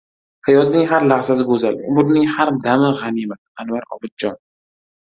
[0.45, 3.45] Hayotning har lahzasi go‘zal, Umrning har dami g‘animat.
[3.65, 4.45] Anvar Obidjon